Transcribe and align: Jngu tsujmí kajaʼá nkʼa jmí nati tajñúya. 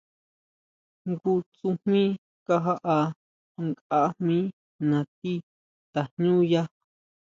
Jngu 1.07 1.33
tsujmí 1.53 2.01
kajaʼá 2.45 2.97
nkʼa 3.65 3.99
jmí 4.17 4.37
nati 4.89 5.33
tajñúya. 5.93 6.61